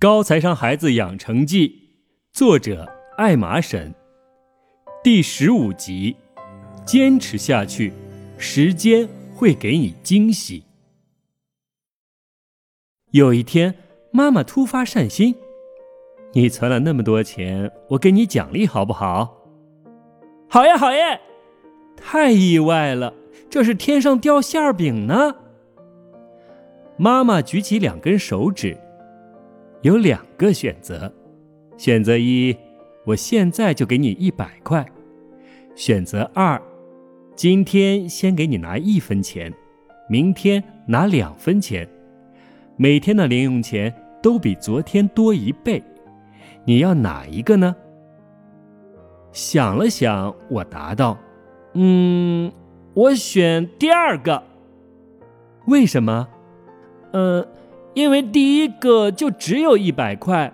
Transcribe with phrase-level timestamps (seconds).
[0.00, 1.90] 高材生孩子养成记，
[2.30, 3.92] 作者艾玛沈，
[5.02, 6.14] 第十五集，
[6.86, 7.92] 坚持下去，
[8.36, 10.62] 时间会给你惊喜。
[13.10, 13.74] 有一天，
[14.12, 15.34] 妈妈突发善心
[16.32, 19.36] ：“你存了那么多钱，我给你奖励好不好
[20.48, 21.20] ？”“好呀，好耶！”
[21.98, 23.12] 太意外了，
[23.50, 25.34] 这是天上掉馅儿饼呢。
[26.96, 28.78] 妈妈举起两根手指，
[29.82, 31.12] 有两个选择：
[31.76, 32.56] 选择一，
[33.04, 34.84] 我现在就给你一百块；
[35.76, 36.60] 选择二，
[37.36, 39.52] 今天先给你拿一分钱，
[40.08, 41.88] 明天拿两分钱，
[42.76, 45.82] 每天的零用钱都比昨天多一倍。
[46.64, 47.74] 你要哪一个呢？
[49.30, 51.16] 想了想，我答道
[51.74, 52.50] ：“嗯，
[52.94, 54.42] 我选第二个。
[55.66, 56.26] 为什么？”
[57.12, 57.46] 呃，
[57.98, 60.52] 因为第一个就只有一百块，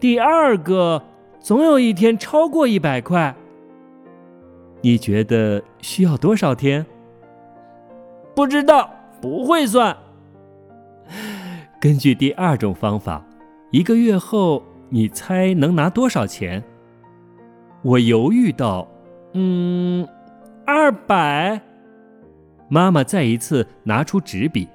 [0.00, 1.00] 第二个
[1.38, 3.32] 总有一天超过一百块。
[4.80, 6.84] 你觉得需要多少天？
[8.34, 9.96] 不知道，不会算。
[11.80, 13.24] 根据第二种方法，
[13.70, 16.60] 一个月后你猜能拿多少钱？
[17.82, 18.88] 我犹豫道
[19.34, 20.04] ：“嗯，
[20.66, 21.60] 二百。”
[22.68, 24.66] 妈妈再一次拿出纸笔。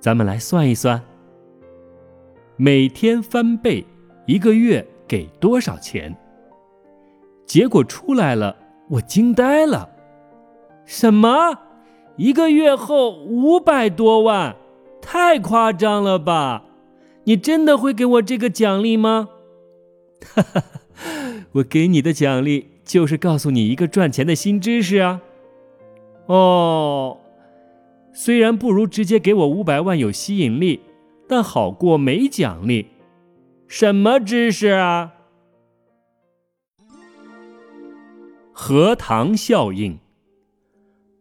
[0.00, 1.00] 咱们来算一算，
[2.56, 3.84] 每天翻倍，
[4.26, 6.16] 一个月给多少钱？
[7.44, 8.56] 结果出来了，
[8.90, 9.88] 我惊呆了。
[10.84, 11.58] 什么？
[12.16, 14.54] 一个月后五百多万？
[15.02, 16.64] 太夸张了吧！
[17.24, 19.28] 你真的会给我这个奖励吗？
[20.34, 20.62] 哈哈，
[21.52, 25.20] 我给你的奖励就是告诉你一个赚钱的新知识啊。
[26.26, 27.18] 哦。
[28.12, 30.80] 虽然不如直接给我五百万有吸引力，
[31.28, 32.88] 但好过没奖励。
[33.66, 35.14] 什么知识啊？
[38.52, 39.98] 荷塘效应。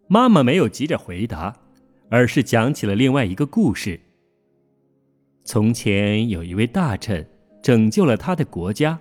[0.07, 1.55] 妈妈没有急着回答，
[2.09, 3.99] 而是讲起了另外一个故事。
[5.43, 7.27] 从前有一位大臣
[7.61, 8.99] 拯救了他的国家，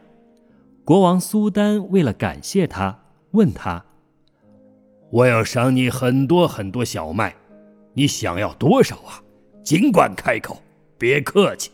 [0.85, 3.85] 国王苏丹为了感谢他，问他
[5.11, 7.37] ：“我要赏你很多很多小麦。”
[7.95, 9.23] 你想要多少啊？
[9.63, 10.63] 尽管开口，
[11.03, 11.73] 别客气。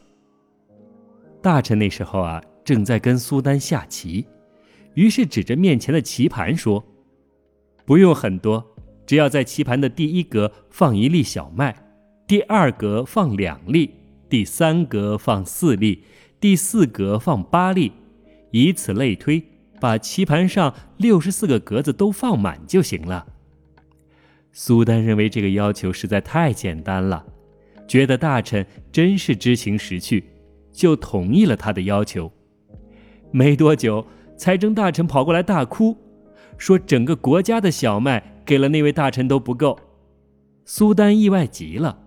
[1.42, 4.26] 大臣那时候啊，正在跟苏丹下棋，
[4.94, 6.82] 于是指着面前的棋盘说
[7.84, 8.74] ：“不用很多，
[9.04, 11.76] 只要在棋盘的第一格放一粒小麦，
[12.26, 13.90] 第二格放两粒，
[14.30, 16.04] 第三格放四粒，
[16.40, 17.92] 第四格放八粒，
[18.50, 19.44] 以此类推，
[19.78, 23.26] 把棋盘上六十四个格子都放满就行了。”
[24.52, 27.26] 苏丹认为这个要求实在太简单了，
[27.88, 30.22] 觉得大臣真是知情识趣，
[30.70, 32.30] 就同意了他的要求。
[33.32, 34.06] 没多久，
[34.36, 35.96] 财政大臣跑过来大哭，
[36.58, 39.76] 说整个国家的小麦给了那位大臣都不够。
[40.64, 41.98] 苏丹意外极了，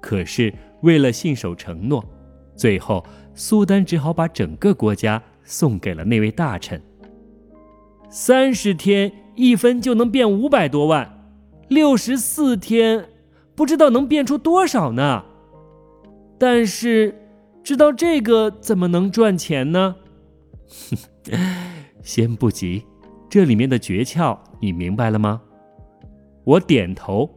[0.00, 0.52] 可是
[0.82, 2.04] 为了信守承诺，
[2.56, 3.04] 最后
[3.34, 6.82] 苏丹只好把整个国家送给了那位大臣。
[8.10, 11.08] 三十天，一分就能变五百多万。
[11.68, 13.04] 六十四天，
[13.54, 15.24] 不知道能变出多少呢？
[16.38, 17.14] 但是，
[17.62, 19.96] 知道这个怎么能赚钱呢？
[22.02, 22.84] 先不急，
[23.30, 25.40] 这里面的诀窍你明白了吗？
[26.44, 27.30] 我点头，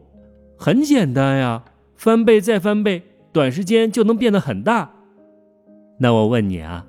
[0.57, 1.63] 很简单呀，
[1.95, 4.91] 翻倍再翻倍，短时间就能变得很大。
[5.99, 6.85] 那我问你啊，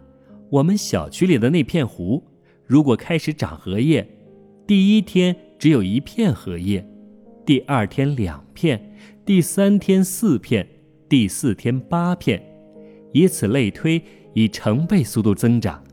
[0.50, 2.24] 我们小区里的那片湖，
[2.66, 4.08] 如果开始长荷叶，
[4.66, 6.84] 第一天只有一片荷叶。
[7.46, 8.92] 第二天两片，
[9.28, 10.66] 第三天四片，
[11.06, 12.42] 第四天八片，
[13.12, 14.02] 以此类推，
[14.32, 15.84] 以成倍速度增长。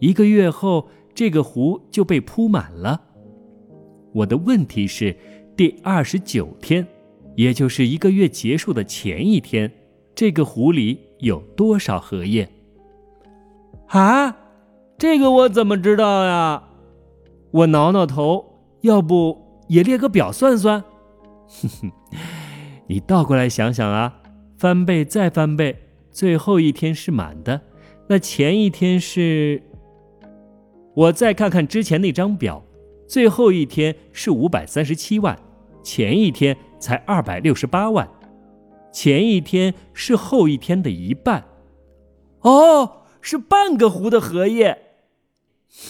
[0.00, 3.00] 一个月后，这个湖就被铺满了。
[4.12, 5.16] 我的问题是，
[5.56, 6.84] 第二十九天，
[7.36, 9.70] 也就是一个月结束的前一天，
[10.12, 12.48] 这个湖里有多少荷叶？
[13.86, 14.36] 啊，
[14.98, 16.64] 这个我怎么知道呀？
[17.52, 18.44] 我挠挠头，
[18.80, 19.62] 要不？
[19.68, 20.82] 也列个表算算，
[21.46, 21.92] 哼哼，
[22.86, 24.20] 你倒过来想想啊，
[24.58, 25.76] 翻倍再翻倍，
[26.10, 27.60] 最后一天是满的，
[28.08, 29.62] 那前一天是？
[30.94, 32.64] 我再看看之前那张表，
[33.08, 35.36] 最后一天是五百三十七万，
[35.82, 38.08] 前一天才二百六十八万，
[38.92, 41.44] 前一天是后一天的一半，
[42.42, 44.78] 哦，是半个湖的荷叶，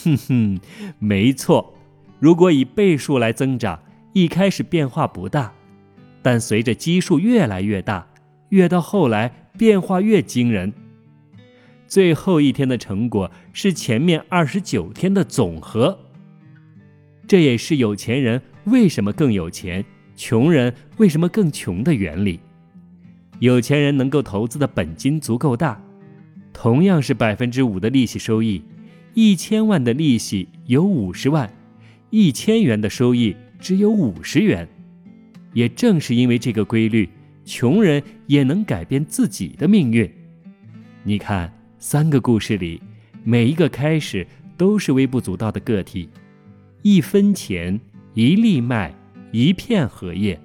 [0.04, 0.60] 哼哼，
[0.98, 1.74] 没错。
[2.18, 3.82] 如果以倍数来增长，
[4.14, 5.52] 一开始变化不大，
[6.24, 8.06] 但随着基数越来越大，
[8.48, 10.72] 越到后来变化越惊人。
[11.86, 15.98] 最后一天的成果是前面二十九天的总和。
[17.26, 19.84] 这也是有钱人为什么更有钱，
[20.16, 22.40] 穷人为什么更穷的原理。
[23.38, 25.78] 有钱人能够投资的本金足够大，
[26.54, 28.64] 同样是百分之五的利息收益，
[29.12, 31.52] 一千万的利息有五十万，
[32.08, 34.66] 一千元的收益只有五十元。
[35.54, 37.08] 也正是因为这个规律，
[37.46, 40.10] 穷人也能改变自己的命运。
[41.02, 42.82] 你看，三个故事里，
[43.22, 46.08] 每一个开始都是微不足道的个体，
[46.82, 47.80] 一分钱、
[48.12, 48.94] 一粒麦、
[49.30, 50.38] 一片荷叶，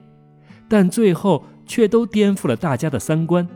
[0.67, 3.47] 但最后却都颠覆了大家的三观。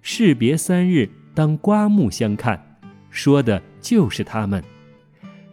[0.00, 4.62] 士别三日，当刮目相看，说的就是他们。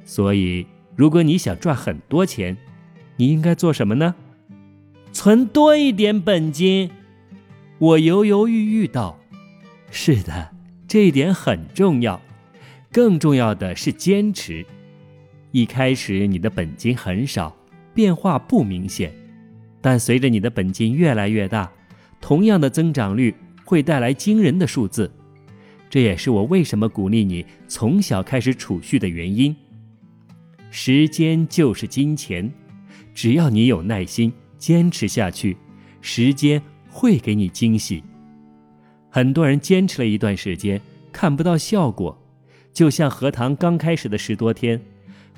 [0.04, 0.66] 所以，
[0.96, 2.58] 如果你想赚很多钱，
[3.16, 4.16] 你应该做什么呢？
[5.12, 6.90] 存多一点本金，
[7.78, 9.20] 我犹犹豫豫道
[9.92, 10.52] ：“是的，
[10.88, 12.22] 这一点很重要。
[12.92, 14.66] 更重要的是坚持。
[15.52, 17.56] 一开始你的本金很少，
[17.94, 19.12] 变化不明显，
[19.82, 21.70] 但随着你的本金越来越大，
[22.22, 23.36] 同样的增长率
[23.66, 25.12] 会带来惊人的数字。
[25.90, 29.56] 这也是我为什么鼓励你从小开始储蓄的原因。
[30.72, 32.50] 时间就是金钱，
[33.14, 35.58] 只要你有耐心。”坚持下去，
[36.02, 38.04] 时间会给你惊喜。
[39.10, 40.80] 很多人坚持了一段时间，
[41.12, 42.16] 看不到效果，
[42.72, 44.80] 就像荷塘刚开始的十多天，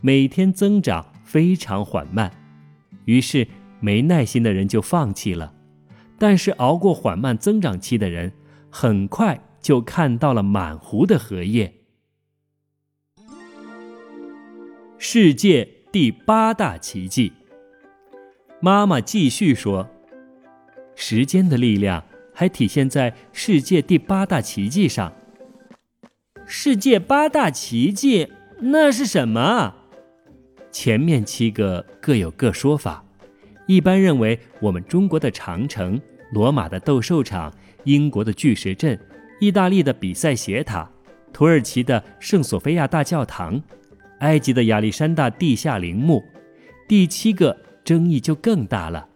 [0.01, 2.29] 每天增长非常缓慢，
[3.05, 3.47] 于是
[3.79, 5.53] 没耐心的人就放弃了。
[6.17, 8.33] 但是熬过缓慢增长期的人，
[8.69, 11.73] 很快就看到了满湖的荷叶。
[14.97, 17.31] 世界第八大奇迹。
[18.63, 19.89] 妈妈继续说
[20.93, 25.11] ：“时间的力量还体现在世界第八大奇迹上。
[26.45, 29.73] 世界八大奇迹那是什么？
[30.71, 33.03] 前面七个各有各说法。
[33.65, 35.99] 一般认为，我们中国的长城、
[36.31, 37.51] 罗马的斗兽场、
[37.85, 38.99] 英国的巨石阵、
[39.39, 40.87] 意大利的比赛斜塔、
[41.33, 43.59] 土耳其的圣索菲亚大教堂、
[44.19, 46.23] 埃及的亚历山大地下陵墓。
[46.87, 49.07] 第七个。”争议就更大了。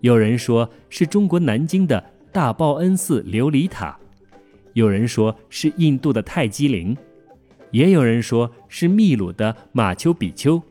[0.00, 3.98] 有人说是中国南京的大报恩寺琉璃塔，
[4.74, 6.96] 有人说是印度的泰姬陵，
[7.70, 10.62] 也有人说是秘鲁的马丘比丘。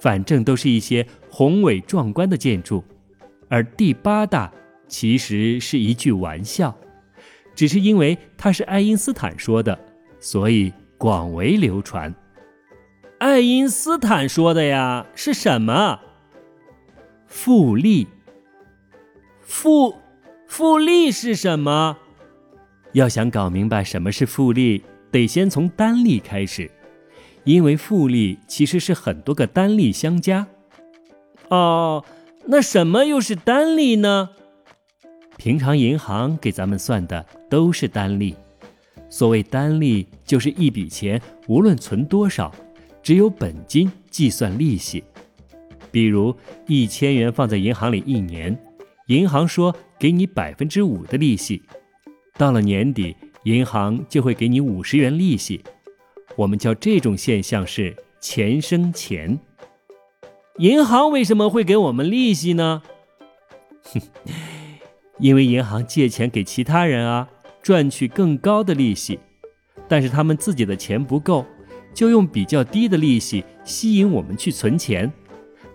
[0.00, 2.84] 反正都是一些宏伟壮观的建筑。
[3.48, 4.52] 而第八大
[4.88, 6.76] 其实是一句玩笑，
[7.54, 9.78] 只是因为它是爱因斯坦说的，
[10.20, 12.14] 所以广为流传。
[13.18, 15.06] 爱因斯坦说的呀？
[15.14, 16.00] 是什么？
[17.34, 18.06] 复利，
[19.40, 19.96] 复
[20.46, 21.98] 复利是什么？
[22.92, 26.70] 要想搞明白什么是复利，得先从单利开始，
[27.42, 30.46] 因为复利其实是很多个单利相加。
[31.48, 32.04] 哦，
[32.46, 34.30] 那什么又是单利呢？
[35.36, 38.36] 平常银行给咱们算的都是单利。
[39.10, 42.54] 所谓单利，就是一笔钱无论存多少，
[43.02, 45.02] 只有本金计算利息。
[45.94, 46.34] 比如
[46.66, 48.58] 一千元放在银行里一年，
[49.06, 51.62] 银行说给你百分之五的利息，
[52.36, 53.14] 到了年底，
[53.44, 55.62] 银行就会给你五十元利息。
[56.34, 59.38] 我们叫这种现象是钱生钱。
[60.58, 62.82] 银行为什么会给我们利息呢？
[63.84, 64.00] 哼，
[65.20, 67.28] 因为银行借钱给其他人啊，
[67.62, 69.20] 赚取更高的利息，
[69.86, 71.46] 但是他们自己的钱不够，
[71.94, 75.12] 就用比较低的利息吸引我们去存钱。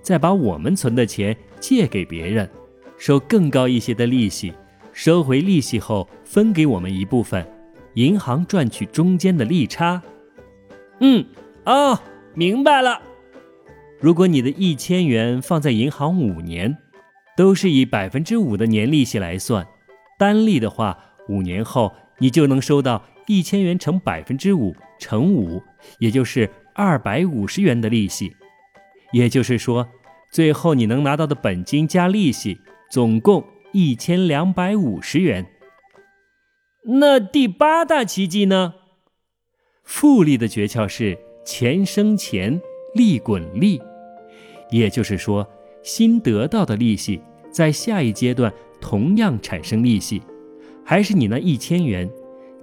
[0.01, 2.49] 再把我们存的钱借给别人，
[2.97, 4.53] 收更高一些的利息，
[4.93, 7.45] 收回利息后分给我们一部分，
[7.95, 10.01] 银行赚取中间的利差。
[10.99, 11.25] 嗯，
[11.65, 11.99] 哦，
[12.33, 13.01] 明白了。
[13.99, 16.77] 如果你的一千元放在银行五年，
[17.35, 19.65] 都是以百分之五的年利息来算，
[20.17, 25.61] 单利的话，五年后你就能收到一千元乘百分之五乘五，
[25.99, 28.35] 也就是二百五十元的利息。
[29.11, 29.87] 也就是说，
[30.31, 32.59] 最后你能拿到的本金加利息
[32.91, 35.45] 总共一千两百五十元。
[36.85, 38.75] 那第八大奇迹呢？
[39.83, 42.61] 复利的诀窍是钱生钱，
[42.93, 43.81] 利滚利。
[44.69, 45.47] 也就是说，
[45.81, 50.21] 新得到的利息在下一阶段同样产生利息，
[50.85, 52.07] 还是你那一千元，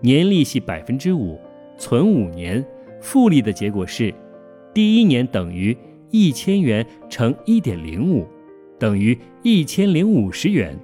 [0.01, 1.39] 年利息百分之五，
[1.77, 2.65] 存五年，
[3.01, 4.15] 复利的结果是，
[4.73, 5.77] 第一年等于。
[6.17, 8.27] 一千元乘一点零五，
[8.79, 10.75] 等于一千零五十元。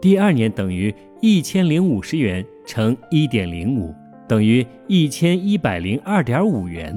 [0.00, 3.92] 第二年等于一千零五十元乘一点零五，
[4.28, 6.96] 等于一千一百零二点五元。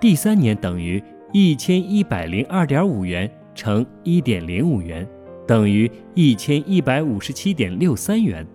[0.00, 1.02] 第三年等于
[1.34, 5.06] 一千一百零二点五元乘一点零五元，
[5.46, 8.46] 等于一千一百五十七点六三元。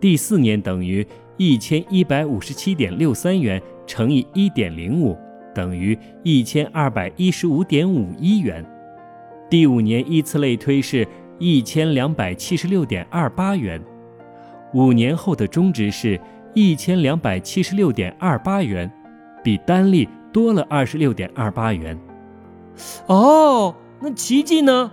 [0.00, 5.16] 第四年等于一千一百五十七点六三元乘以一点零五，
[5.56, 8.62] 等于一千二百一十五点五一元。
[9.48, 11.08] 第五年依次类推是
[11.38, 13.82] 一千两百七十六点二八元。
[14.74, 16.20] 五年后的中值是
[16.54, 18.92] 一千两百七十六点二八元，
[19.42, 20.06] 比单利。
[20.32, 21.98] 多了二十六点二八元，
[23.06, 24.92] 哦，那奇迹呢？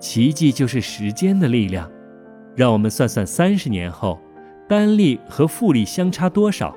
[0.00, 1.88] 奇迹就是时间的力量。
[2.56, 4.18] 让我们算算三十年后，
[4.68, 6.74] 单利和复利相差多少？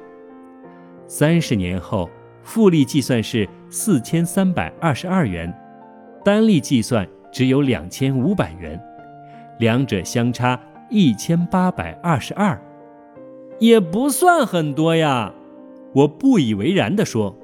[1.07, 2.07] 三十年后，
[2.43, 5.51] 复利计算是四千三百二十二元，
[6.23, 8.79] 单利计算只有两千五百元，
[9.59, 10.59] 两者相差
[10.89, 12.61] 一千八百二十二，
[13.59, 15.33] 也不算很多呀。
[15.93, 17.35] 我不以为然地说。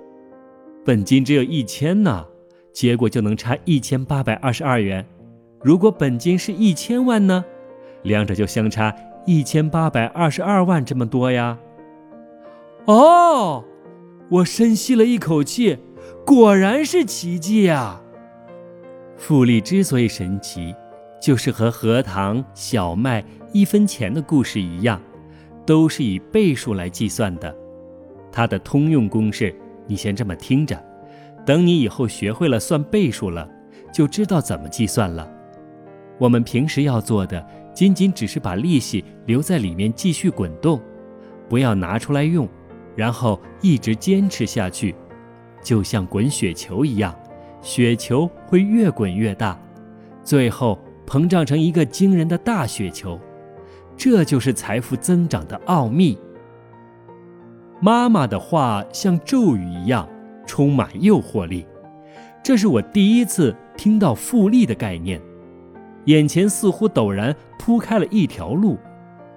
[0.85, 2.25] 本金只有一千呢，
[2.73, 5.05] 结果就能差一千八百二十二元。
[5.61, 7.43] 如果本金是一千万呢，
[8.03, 11.59] 两者就相差一千八百二十二万这么多呀。
[12.85, 13.63] 哦，
[14.29, 15.77] 我深吸了一口气，
[16.25, 17.99] 果然是奇迹呀！
[19.17, 20.75] 复利之所以神奇，
[21.19, 25.01] 就是和荷塘、小麦一分钱的故事一样，
[25.65, 27.53] 都是以倍数来计算的。
[28.31, 29.53] 它的通用公式。
[29.87, 30.79] 你先这么听着，
[31.43, 33.49] 等你以后学会了算倍数了，
[33.91, 35.27] 就知道怎么计算了。
[36.19, 37.43] 我们平时要做的，
[37.73, 40.79] 仅仅只是把利息留在里面继续滚动，
[41.49, 42.47] 不要拿出来用，
[42.99, 44.93] 然后一直坚持下去，
[45.63, 47.17] 就像滚雪球一样，
[47.61, 49.57] 雪球会越滚越大，
[50.21, 50.77] 最后
[51.07, 53.17] 膨胀成一个惊人的大雪球。
[53.95, 56.17] 这就是财富增长的奥秘。
[57.79, 60.05] 妈妈的话像咒语一样，
[60.45, 61.65] 充满诱惑力。
[62.43, 65.21] 这是我第一次听到复利的概念，
[66.03, 68.77] 眼前似乎陡然铺开了一条路，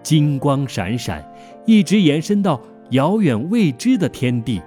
[0.02, 1.24] 金光闪闪，
[1.64, 2.60] 一直延伸到
[2.92, 4.60] 遥远未知的天地。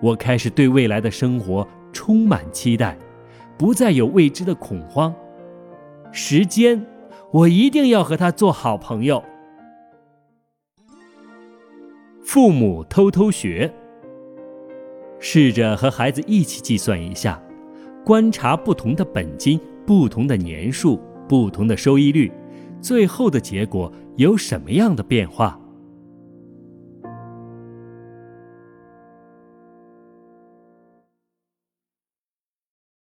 [0.00, 2.96] 我开始对未来的生活充满期待，
[3.58, 5.14] 不再有未知的恐慌。
[6.10, 6.84] 时间，
[7.30, 9.22] 我一定要和他做好朋友。
[12.22, 13.70] 父母偷偷学，
[15.18, 17.42] 试着和孩子一起计算一下，
[18.04, 22.32] 观察不同的本金、不同的年数、不同的收益率，
[22.80, 25.60] 最后的结果有什么样的变化？